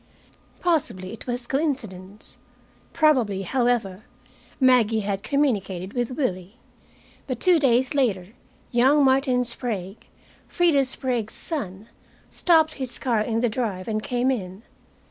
[0.61, 2.39] Possibly it was coincidence.
[2.91, 4.01] Probably, however,
[4.59, 6.55] Maggie had communicated with Willie.
[7.27, 8.29] But two days later
[8.71, 10.07] young Martin Sprague,
[10.49, 11.87] Freda Sprague's son,
[12.31, 14.63] stopped his car in the drive and came in.